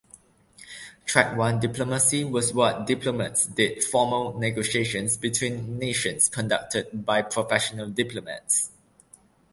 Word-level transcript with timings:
Track 1.05 1.37
One 1.37 1.59
diplomacy 1.59 2.23
was 2.23 2.55
what 2.55 2.87
diplomats 2.87 3.45
did-formal 3.45 4.35
negotiations 4.39 5.15
between 5.15 5.77
nations 5.77 6.27
conducted 6.27 7.05
by 7.05 7.21
professional 7.21 7.87
diplomats. 7.91 8.71